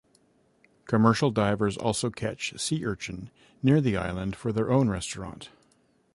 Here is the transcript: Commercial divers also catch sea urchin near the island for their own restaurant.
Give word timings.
Commercial 0.87 1.29
divers 1.29 1.77
also 1.77 2.09
catch 2.09 2.59
sea 2.59 2.83
urchin 2.83 3.29
near 3.61 3.79
the 3.79 3.95
island 3.97 4.35
for 4.35 4.51
their 4.51 4.71
own 4.71 4.89
restaurant. 4.89 5.51